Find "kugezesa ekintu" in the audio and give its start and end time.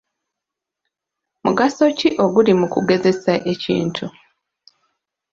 2.73-4.05